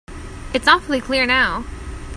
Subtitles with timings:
[0.55, 1.63] It's awfully clear now.